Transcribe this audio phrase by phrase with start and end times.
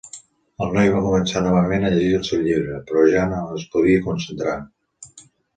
[0.65, 4.03] El noi va començar novament a llegir el seu llibre, però ja no es podia
[4.11, 4.57] concentrar.